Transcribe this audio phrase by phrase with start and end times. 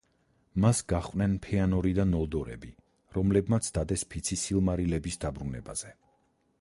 [0.63, 2.71] მას გაჰყვნენ ფეანორი და ნოლდორები,
[3.19, 5.97] რომლებმაც დადეს ფიცი სილმარილების დაბრუნებაზე.